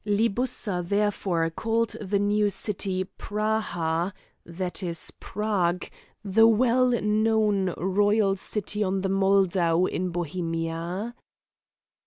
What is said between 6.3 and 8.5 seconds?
well known royal